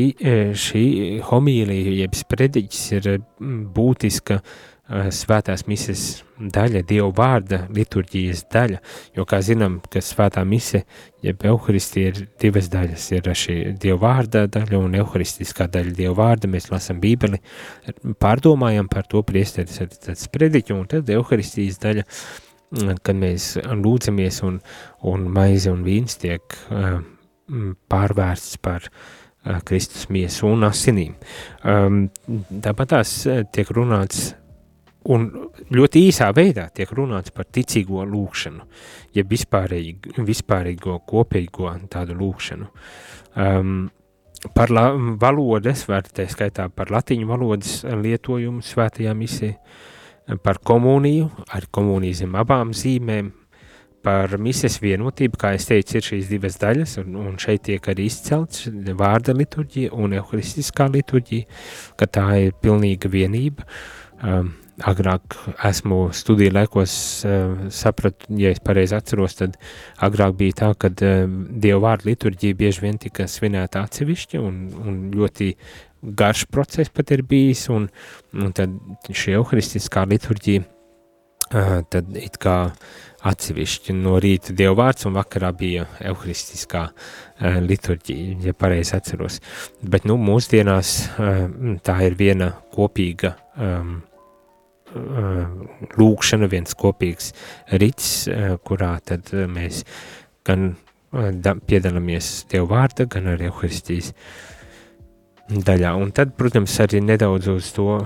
[0.59, 0.87] šī
[1.31, 8.79] homīlija, jeb sprediķis ir būtiska uh, Eh, svētās mises daļa, Dieva vārda liturģijas daļa,
[9.17, 10.83] jo, kā zinām, ka svētā mise,
[11.25, 16.51] jeb euharistija ir divas daļas, ir šī Dieva vārda daļa un euharistiskā daļa Dieva vārda,
[16.51, 17.41] mēs lasam bībeli,
[18.21, 22.07] pārdomājam par to priesteris ar tad sprediķu, un tad euharistijas daļa,
[22.77, 24.59] mm, kad mēs lūdzamies un,
[25.03, 26.99] un maize un vīns tiek uh,
[27.91, 28.87] pārvērsts par
[29.67, 31.13] Kristus miesu un asinīm.
[31.63, 32.07] Um,
[32.63, 33.13] tāpat tās
[33.55, 34.33] tiek runāts
[35.07, 35.27] Un
[35.71, 38.65] ļoti īsā veidā tiek runāts par ticīgo lūkšanu,
[39.15, 42.67] jeb vispārīgo, vispārīgo kopīgo tādu lūkšanu.
[43.37, 43.77] Um,
[44.57, 44.89] par la,
[45.21, 49.53] valodas, te skaitā par latiņu valodas lietojumu svētajā misē,
[50.43, 53.31] par komuniju, ar komuniju zem abām zīmēm,
[54.03, 58.07] par mises vienotību, kā es teicu, ir šīs divas daļas, un, un šeit tiek arī
[58.07, 58.67] izcelts
[58.99, 61.47] vārda liturģija un euharistiskā liturģija,
[61.99, 63.67] ka tā ir pilnīga vienība.
[64.23, 64.53] Um,
[64.85, 65.33] agrāk
[65.65, 66.93] esmu studiju laikos
[67.25, 69.57] uh, sapratu, ja es pareizi atceros, tad
[70.05, 74.99] agrāk bija tā, ka uh, Dieva vārdu liturģija bieži vien tika svinēta atsevišķi un, un
[75.15, 75.51] ļoti
[76.17, 77.89] garš process pat ir bijis, un,
[78.37, 78.75] un tad
[79.09, 82.57] šī euharistiskā liturģija uh, tad it kā
[83.27, 89.41] atsevišķi no rīta Dieva vārds un vakarā bija euharistiskā uh, liturģija, ja pareizi atceros.
[89.81, 91.47] Bet, nu, mūsdienās uh,
[91.81, 93.97] tā ir viena kopīga um,
[95.97, 97.33] lūkšana, viens kopīgs
[97.81, 98.27] rits,
[98.67, 99.83] kurā tad mēs
[100.47, 100.73] gan
[101.67, 104.13] piedalāmies Dieva vārda, gan arī Euharistijas
[105.47, 105.93] daļā.
[105.95, 107.99] Un tad, protams, arī nedaudz uz to,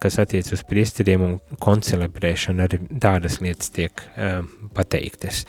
[0.00, 4.02] kas attiec uz priesteriem un koncelebrēšanu, arī tādas lietas tiek
[4.76, 5.44] pateiktas.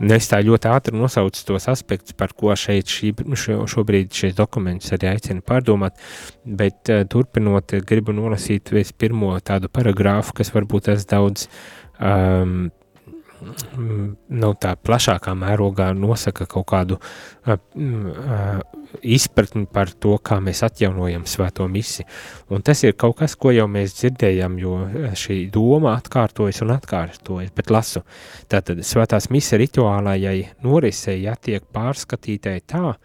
[0.00, 4.36] Un es tā ļoti ātri nosaucu tos aspektus, par ko šeit šī, šo, šobrīd šis
[4.38, 6.00] dokuments arī aicina pārdomāt,
[6.44, 11.48] bet turpinot, gribu nolasīt pirmo tādu paragrāfu, kas varbūt tas daudz
[12.00, 12.68] um,
[13.76, 18.60] nu, tā plašākā mērogā nosaka kaut kādu uh, uh,
[19.02, 22.06] izpratni par to, kā mēs atjaunojam svēto misi.
[22.52, 24.78] Un tas ir kaut kas, ko jau mēs dzirdējam, jo
[25.18, 28.02] šī doma atkārtojas un atkārtojas, bet lasu.
[28.50, 32.96] Tātad svētās misa rituālajai norisei jātiek pārskatītai tā,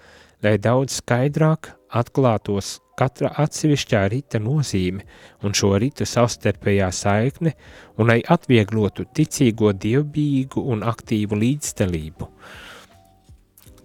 [0.42, 5.06] lai daudz skaidrāk atklātos katra atsevišķā rita nozīme
[5.46, 7.56] un šo ritu savstarpējā saikne,
[7.98, 12.30] un lai atvieglotu ticīgo dievbijīgu un aktīvu līdzdalību.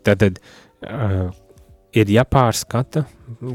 [0.07, 1.31] Tad uh,
[1.97, 3.07] ir jāpārskata,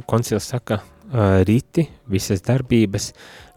[0.09, 3.11] koncils saka, uh, riti, visas darbības,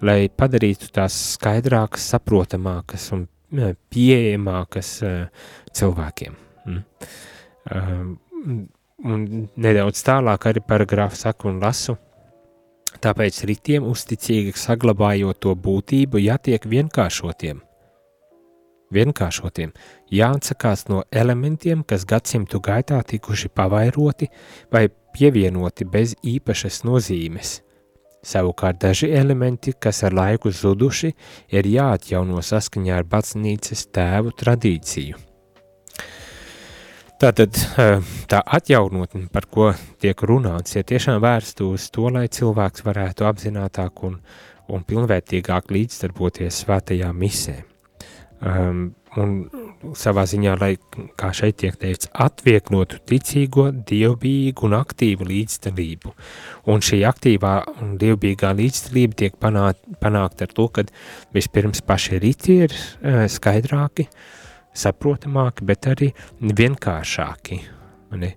[0.04, 6.38] lai padarītu tās skaidrākas, saprotamākas un uh, pieejamākas uh, cilvēkiem.
[6.68, 6.82] Mm.
[7.64, 8.64] Uh,
[9.04, 11.96] un nedaudz tālāk arī paragrāfu saku un lasu.
[13.04, 17.60] Tāpēc ritiem uzticīgi saglabājot to būtību, jātiek vienkāršotiem.
[18.94, 19.72] Vienkāršotiem
[20.14, 24.30] jāatsakās no elementiem, kas gadsimtu gaitā tikuši pavairoti
[24.72, 24.86] vai
[25.16, 27.58] pievienoti bez īpašas nozīmes.
[28.24, 31.12] Savukārt daži elementi, kas ar laiku zuduši,
[31.52, 35.33] ir jāatjauno saskaņā ar baznīcas tēvu tradīciju.
[37.22, 37.54] Tātad
[38.30, 39.68] tā atjaunotne, par ko
[40.02, 44.18] tiek runāts, ir tiešām vērsta uz to, lai cilvēks varētu apzinātāk un,
[44.66, 47.60] un pilnvērtīgāk līdzdarboties svētajā misē.
[48.44, 49.32] Um, un
[49.94, 50.72] savā ziņā, lai,
[51.14, 56.14] kā šeit tiek teikts, atvieglotu ticīgo, dievbijīgu un aktīvu līdzdalību.
[56.74, 60.88] Un šī aktīvā un dievbijīgā līdzdalība tiek panākt, panākt ar to, ka
[61.36, 64.43] vispirms paši riti ir uh, skaidrāki, uh,
[64.74, 66.10] saprotamāki, bet arī
[66.40, 67.60] vienkāršāki.
[68.18, 68.34] Ne?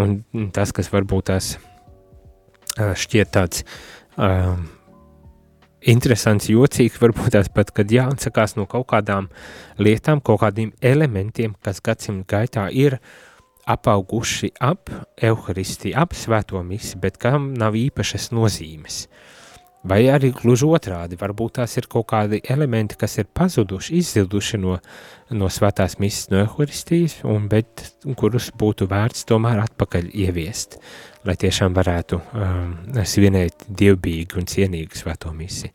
[0.00, 1.54] Un tas, kas varbūt tās
[2.78, 3.64] šķiet tāds
[4.16, 4.68] um,
[5.80, 9.30] interesants, jocīgs, varbūt tās pat, kad jāatsakās no kaut kādām
[9.80, 13.00] lietām, kaut kādiem elementiem, kas gadsimtu gaitā ir
[13.70, 14.90] apauguši ap
[15.20, 19.04] evaharistiju, ap svēto misi, bet kam nav īpašas nozīmes.
[19.80, 24.74] Vai arī gluži otrādi, varbūt tās ir kaut kādi elementi, kas ir pazuduši, izzuduši no,
[25.32, 27.86] no svētās misijas, no eharistijas, un bet
[28.20, 30.76] kurus būtu vērts tomēr atpakaļ ieviest,
[31.24, 32.74] lai tiešām varētu um,
[33.08, 35.72] svinēt dievbīgi un cienīgi svēto misiju.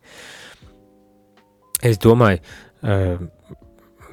[1.90, 2.46] Es domāju,
[2.86, 3.26] uh,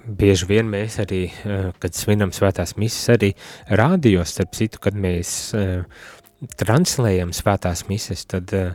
[0.08, 3.34] bieži vien mēs arī, uh, kad svinam svētās misijas, arī
[3.68, 5.84] rādījos, starp citu, kad mēs uh,
[6.56, 8.72] translējam svētās misijas, tad uh,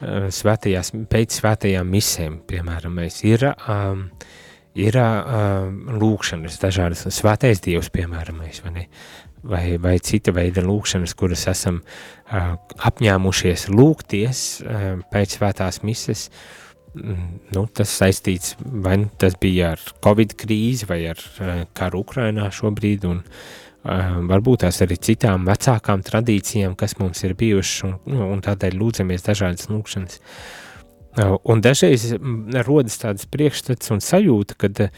[0.00, 4.04] svētajās, pēc svētajām misēm, piemēram, ir, um,
[4.78, 8.86] ir um, lūkšanas, dažādas svētais dievs, piemēram, vai, ne,
[9.42, 12.54] vai, vai cita veida lūkšanas, kuras esam uh,
[12.90, 16.28] apņēmušies lūgties uh, pēc svētās mises,
[16.94, 22.04] mm, nu, tas saistīts, vai nu tas bija ar Covid krīzi vai ar uh, karu
[22.06, 27.94] Ukrainā šobrīd, un uh, varbūt tās arī citām vecākām tradīcijām, kas mums ir bijušas, un,
[28.10, 30.18] nu, un tādēļ lūdzamies dažādas lūkšanas.
[31.18, 32.10] Un dažreiz
[32.66, 34.90] rodas tāds priekšstats un sajūta, ka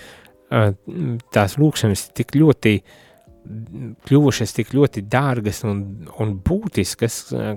[1.32, 2.80] tās lūkšanas tik ļoti
[4.06, 5.80] kļuvušas tik ļoti dārgas un,
[6.20, 7.16] un būtiskas,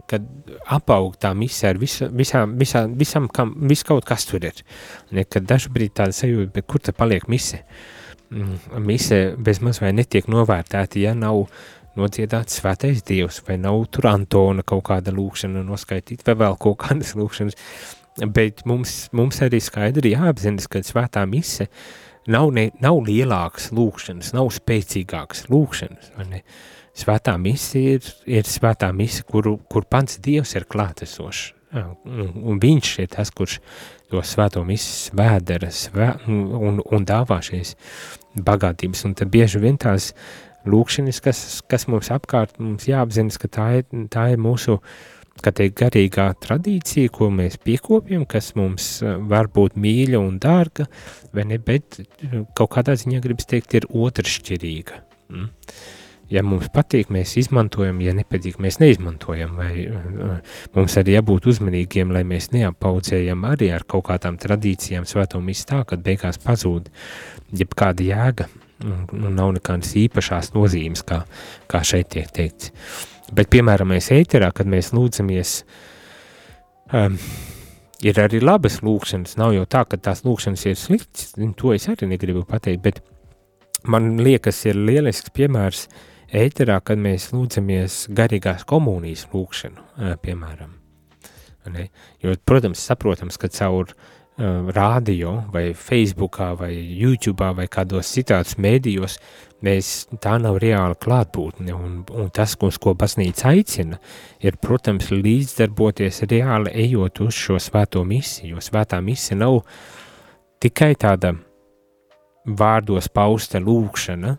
[0.10, 0.26] kad
[0.72, 4.64] apaug tā misija ar visu, visām, visā, visam, kam, viss kaut kas tur ir.
[5.14, 7.66] Nekad dažbrīd tāda sajūta, kur tad paliek misija.
[8.34, 11.44] Mm, mise bezmaz vai netiek novērtēta, ja nav
[12.00, 17.14] nodziedāts svētais dievs, vai nav tur Antona kaut kāda lūkšana noskaitīt, vai vēl kaut kādas
[17.20, 17.60] lūkšanas,
[18.34, 21.70] bet mums, mums arī skaidri jāapzinas, ka svētā mise
[22.26, 26.14] nav, ne, nav lielākas lūkšanas, nav spēcīgākas lūkšanas?
[26.94, 33.14] Svētā mise ir, ir svētā mise, kuru, kur pants dievs ir klātesošs, un viņš ir
[33.14, 33.60] tas, kurš
[34.10, 37.74] to svēto misijas vēdera svē, un, un dāvā šīs
[38.36, 39.06] bagātības.
[39.08, 40.12] Un tad bieži vien tās
[40.70, 44.80] lūkšanas, kas, kas mums apkārt, mums jāapzinas, ka tā ir, tā ir mūsu
[45.44, 50.86] te garīgā tradīcija, ko mēs piekopjam, kas mums var būt mīļa un dārga,
[51.34, 52.00] vai ne, bet
[52.56, 55.04] kaut kādā ziņā gribas teikt, ir otršķirīga.
[55.34, 55.52] Mm
[56.34, 59.56] ja mums patīk, mēs izmantojam, ja nepatīk, mēs neizmantojam.
[59.60, 65.42] Vai, uh, mums arī jābūt uzmanīgiem, lai mēs neapaudzējam arī ar kaut kādām tradīcijām svēto
[65.44, 66.90] misu tā, kad beigās pazūd
[67.54, 68.48] jebkāda jēga
[68.84, 71.24] un, un nav nekādas īpašās nozīmes, kā,
[71.72, 72.72] kā šeit tiek teikts.
[73.34, 75.56] Bet, piemēram, mēs ēterā, kad mēs lūdzamies,
[76.94, 77.18] um,
[78.04, 82.12] ir arī labas lūkšanas, nav jau tā, ka tās lūkšanas ir sliktas, to es arī
[82.12, 83.04] negribu pateikt, bet
[83.90, 89.86] man liekas ir lielisks piemērs, uh, ēterā, kad mēs lūdzamies garīgās komunijas lūkšanu,
[90.24, 90.74] piemēram.
[91.72, 91.88] Ne?
[92.24, 93.94] Jo, protams, saprotams, ka caur
[94.38, 99.20] rādio vai Facebookā vai YouTube'ā vai kādos citādos mēdījos,
[99.64, 104.00] mēs, tā nav reāla klātbūtne, un, un tas, uz ko baznīca aicina,
[104.42, 109.62] ir, protams, līdzdarboties reāli ejot uz šo svēto misiju, jo svētā misija nav
[110.64, 111.36] tikai tāda
[112.44, 114.38] vārdos pausta lūkšana,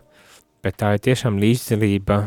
[0.65, 2.19] bet tā ir tiešām līdzdalība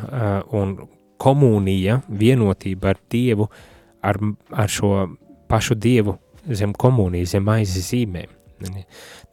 [0.56, 0.78] un
[1.18, 3.48] komunija, vienotība ar Dievu,
[4.02, 4.18] ar,
[4.54, 4.92] ar šo
[5.50, 6.16] pašu Dievu
[6.48, 8.34] zem komunijas, zem aizes zīmēm.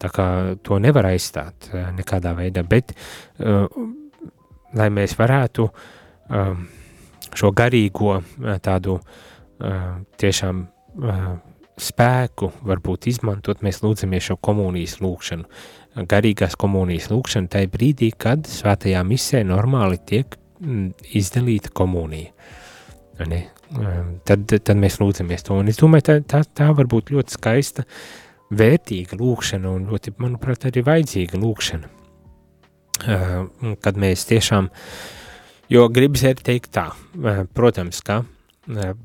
[0.01, 0.25] Tā kā
[0.65, 3.65] to nevar aizstāt uh, nekādā veidā, bet uh,
[4.77, 6.51] lai mēs varētu uh,
[7.35, 8.19] šo garīgo
[8.63, 8.99] tādu
[10.19, 10.57] tiešām
[11.79, 15.47] spēku varbūt izmantot, mēs lūdzamies šo komunijas lūkšanu
[16.03, 20.35] garīgās komunijas lūkšana tajā brīdī, kad svētajā misē normāli tiek
[21.15, 22.33] izdalīta komunija.
[23.29, 23.45] Ne?
[23.65, 27.85] Tad, tad mēs lūdzamies to, un es domāju, tā, tā, tā var būt ļoti skaista,
[28.53, 31.91] vērtīga lūkšana, un ļoti, manuprāt, arī vajadzīga lūkšana.
[33.83, 34.69] Kad mēs tiešām,
[35.73, 36.87] jo gribas ir teikt tā,
[37.57, 38.21] protams, ka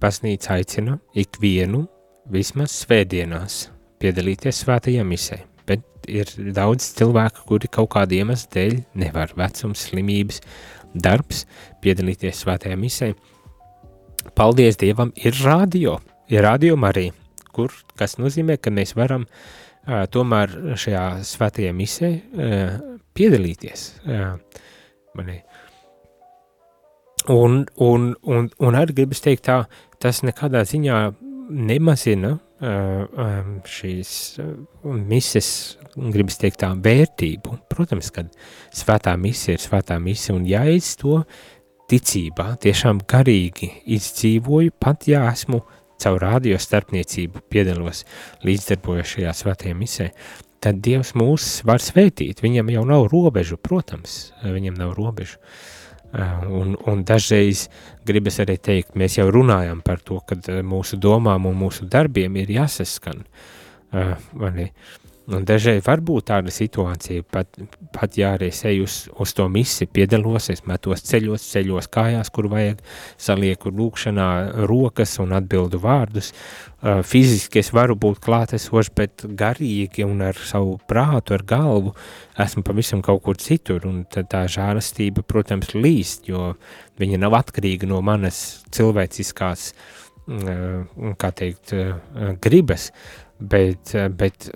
[0.00, 1.86] baznīca aicina ikvienu
[2.30, 3.64] vismaz svētdienās
[4.00, 5.40] piedalīties svētajā misē
[6.08, 10.40] ir daudz cilvēku, kuri kaut kāda iemesla dēļ nevar vecums, slimības,
[10.94, 11.44] darbs,
[11.84, 13.12] piedalīties svētajā misē.
[14.36, 15.98] Paldies Dievam, ir radio,
[16.28, 17.10] ir radio arī,
[17.54, 22.76] kur, kas nozīmē, ka mēs varam uh, tomēr šajā svētajā misē uh,
[23.16, 23.86] piedalīties.
[24.04, 24.36] Uh,
[25.16, 25.40] mani.
[27.28, 29.62] Un, un, un, un arī gribas teikt tā,
[30.00, 31.00] tas nekādā ziņā
[31.50, 34.12] nemazina uh, šīs
[34.84, 35.50] mises
[35.96, 37.58] gribas teikt tā, vērtību.
[37.72, 38.24] Protams, ka
[38.76, 41.22] svētā misija ir svētā misija, un es to
[41.91, 45.62] ticībā tiešām garīgi izdzīvoju, pat ja esmu
[46.01, 48.05] caur radio starpniecību piedalos
[48.47, 50.09] līdzdarbojos šajā svētajā misē,
[50.64, 52.41] tad Dievs mūs var svētīt.
[52.45, 55.41] Viņam jau nav robežu, protams, viņam nav robežu.
[56.11, 57.68] Un, un dažreiz
[58.07, 62.51] gribas arī teikt, mēs jau runājam par to, ka mūsu domām un mūsu darbiem ir
[62.59, 63.22] jāsaskan.
[63.22, 63.61] Uh,
[65.31, 67.55] Un dažreiz var būt tāda situācija, pat,
[67.95, 72.49] pat ja arī eju uz, uz to misi, piedalos, es metos ceļos, ceļos kājās, kur
[72.51, 72.81] vajag,
[73.20, 74.26] salieku lūkšanā
[74.66, 76.33] rokas un atbildu vārdus.
[77.07, 81.95] Fiziski es varu būt klātesošs, bet garīgi un ar savu prātu, ar galvu
[82.41, 86.57] esmu pavisam kaut kur citur, un tā žālastība, protams, līst, jo
[86.99, 89.70] viņa nav atkarīga no manas cilvēciskās,
[91.20, 91.74] kā teikt,
[92.43, 92.91] gribas,
[93.39, 94.51] bet, bet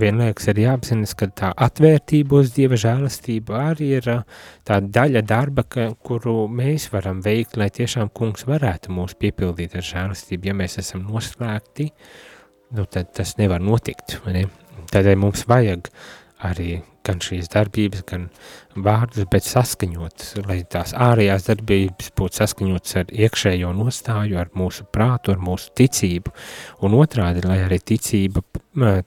[0.00, 4.08] vienlaikus ir jāapzinas, ka tā atvērtība uz Dieva žēlastību arī ir
[4.66, 9.86] tā daļa darba, ka, kuru mēs varam veikt, lai tiešām kungs varētu mūs piepildīt ar
[9.86, 10.50] žēlastību.
[10.50, 11.90] Ja mēs esam noslēgti,
[12.76, 14.18] nu tad tas nevar notikt.
[14.28, 14.46] Ne?
[14.92, 15.90] Tādēļ mums vajag
[16.46, 18.26] arī gan šīs darbības, gan
[18.76, 25.34] vārdus, bet saskaņot, lai tās ārējās darbības būtu saskaņotas ar iekšējo nostāju, ar mūsu prātu,
[25.34, 26.34] ar mūsu ticību,
[26.86, 28.44] un otrādi, lai arī ticība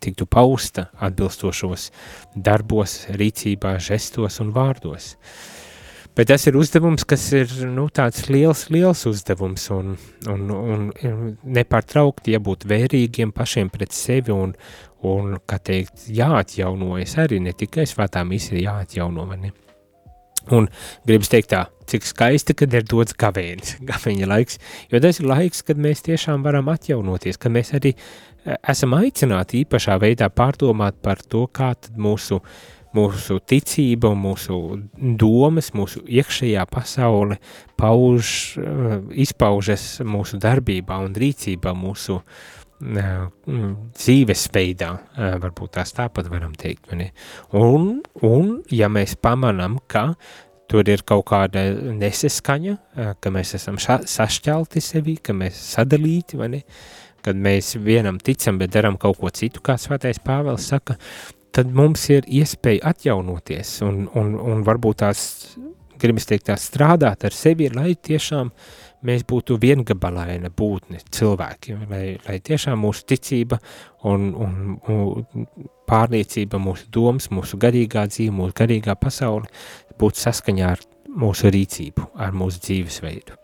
[0.02, 1.89] tiktu pausta atbilstošos
[2.36, 5.14] darbos, rīcībā, žestos un vārdos.
[6.20, 9.94] Bet tas ir uzdevums, kas ir nu, tāds liels, liels uzdevums un,
[10.28, 10.82] un, un
[11.56, 14.52] nepārtraukti jābūt vērīgiem pašiem pret sevi un,
[15.08, 19.54] un kā teikt, jāatjaunojas arī ne tikai svētā misija jāatjauno, ne?
[20.52, 20.68] Un
[21.08, 24.60] gribas teikt tā, cik skaisti, kad ir dots gavēnis, gaveņa laiks,
[24.92, 29.64] jo tas ir laiks, kad mēs tiešām varam atjaunoties, ka mēs arī e, esam aicināti
[29.64, 32.42] īpašā veidā pārdomāt par to, kā tad mūsu,
[32.96, 34.60] mūsu ticība mūsu
[34.98, 37.38] domas, mūsu iekšējā pasaule
[37.80, 42.48] pauž, e, izpaužas mūsu darbībā un rīcībā, mūsu uh,
[42.80, 44.90] Mm, dzīvesveidā,
[45.44, 46.94] varbūt tās tāpat varam teikt.
[47.52, 47.90] Un,
[48.24, 50.14] un, ja mēs pamanām, ka
[50.72, 51.66] tur ir kaut kāda
[52.00, 52.78] nesaskaņa,
[53.20, 56.62] ka mēs esam ša, sašķelti sevi, ka mēs sadalīti, vai ne,
[57.26, 60.96] kad mēs vienam ticam, bet daram kaut ko citu, kā svētais Pāvels saka,
[61.56, 65.22] tad mums ir iespēja atjaunoties un, un, un varbūt tās,
[66.00, 68.52] gribas teikt, tās strādāt ar sevi, lai tiešām
[69.08, 73.60] mēs būtu viengabalaina būtne cilvēki, lai, lai tiešām mūsu ticība
[74.10, 75.47] un, un, un
[75.89, 79.47] pārliecība, mūsu domas, mūsu garīgā dzīve, mūsu garīgā pasaule
[80.00, 80.84] būtu saskaņā ar
[81.20, 83.39] mūsu rīcību, ar mūsu dzīvesveidu,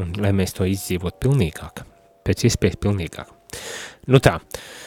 [0.00, 1.82] un lai mēs to izdzīvot pilnīgāk,
[2.24, 3.34] pēc iespējas pilnīgāk.
[4.08, 4.81] Nu tā, uh,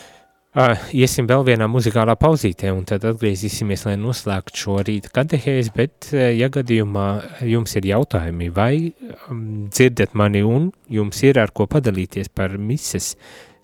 [0.56, 6.08] Uh, iesim vēl vienā muzikālā pauzītē, un tad atgriezīsimies, lai noslēgtu šo rīta katehēzi, bet,
[6.16, 7.08] ja gadījumā
[7.44, 8.94] jums ir jautājumi vai
[9.28, 13.18] dzirdat mani un jums ir ar ko padalīties par mises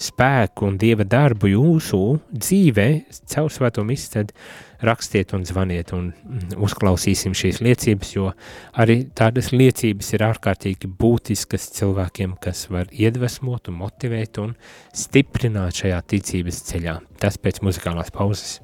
[0.03, 2.01] spēku un Dieva darbu jūsu
[2.35, 2.87] dzīvē,
[3.37, 4.35] caur svēto misi, tad
[4.85, 8.31] rakstiet un zvaniet un mm, uzklausīsim šīs liecības, jo
[8.81, 14.55] arī tādas liecības ir ārkārtīgi būtiskas cilvēkiem, kas var iedvesmot un motivēt un
[14.95, 16.99] stiprināt šajā ticības ceļā.
[17.21, 18.59] Tas pēc muzikālās pauzes.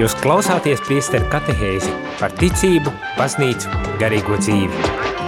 [0.00, 5.19] Jūs klausāties priesteru katehēzi par ticību, baznīcu, garīgo dzīvi.